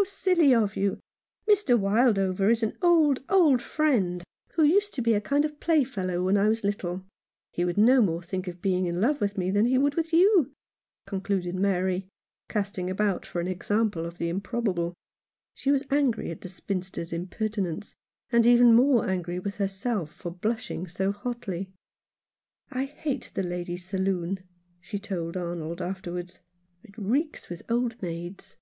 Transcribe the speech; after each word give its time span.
How 0.00 0.04
silly 0.04 0.54
of 0.54 0.76
you! 0.76 0.98
Mr. 1.46 1.78
Wildover 1.78 2.50
is 2.50 2.62
an 2.62 2.72
old, 2.80 3.20
old 3.28 3.60
56 3.60 3.78
Alone 3.78 3.86
in 3.86 3.92
London. 4.04 4.18
friend, 4.18 4.24
who 4.52 4.62
used 4.62 4.94
to 4.94 5.02
be 5.02 5.12
a 5.12 5.20
kind 5.20 5.44
of 5.44 5.60
playfellow 5.60 6.24
when 6.24 6.38
I 6.38 6.48
was 6.48 6.64
little. 6.64 7.04
He 7.52 7.66
would 7.66 7.76
no 7.76 8.00
more 8.00 8.22
think 8.22 8.48
of 8.48 8.62
being 8.62 8.86
in 8.86 8.98
love 9.02 9.20
with 9.20 9.36
me 9.36 9.50
than 9.50 9.66
he 9.66 9.76
would 9.76 9.96
with 9.96 10.14
you," 10.14 10.52
concluded 11.06 11.54
Mary, 11.54 12.08
casting 12.48 12.88
about 12.88 13.26
for 13.26 13.42
an 13.42 13.46
example 13.46 14.06
of 14.06 14.16
the 14.16 14.30
im 14.30 14.40
probable. 14.40 14.94
She 15.54 15.70
was 15.70 15.84
angry 15.90 16.30
at 16.30 16.40
the 16.40 16.48
spinster's 16.48 17.12
impertinence, 17.12 17.94
and 18.32 18.46
even 18.46 18.72
more 18.72 19.06
angry 19.06 19.38
with 19.38 19.56
herself 19.56 20.10
for 20.14 20.30
blushing 20.30 20.88
so 20.88 21.12
hotly. 21.12 21.74
"J 22.72 22.86
hate 22.86 23.32
the 23.34 23.42
ladies' 23.42 23.84
saloon," 23.84 24.40
she 24.80 24.98
told 24.98 25.36
Arnold, 25.36 25.82
afterwards." 25.82 26.40
It 26.84 26.96
reeks 26.96 27.50
with 27.50 27.70
old 27.70 28.00
maids." 28.00 28.56